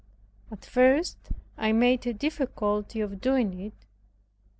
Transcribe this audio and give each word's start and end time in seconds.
At 0.51 0.65
first 0.65 1.29
I 1.59 1.73
made 1.73 2.07
a 2.07 2.13
difficulty 2.15 3.01
of 3.01 3.21
doing 3.21 3.59
it. 3.59 3.85